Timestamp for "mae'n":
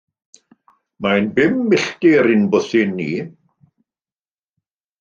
1.05-1.27